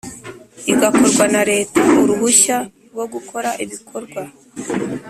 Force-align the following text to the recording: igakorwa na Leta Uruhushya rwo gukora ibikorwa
igakorwa 0.71 1.23
na 1.33 1.41
Leta 1.51 1.81
Uruhushya 2.01 2.57
rwo 2.91 3.05
gukora 3.13 3.49
ibikorwa 3.63 4.21